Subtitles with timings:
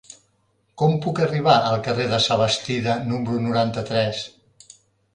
[0.81, 4.29] Com puc arribar al carrer de Sabastida número noranta-tres?